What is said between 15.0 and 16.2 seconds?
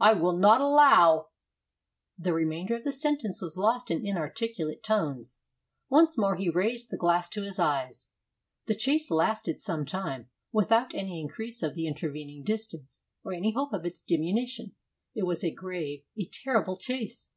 It was a grave,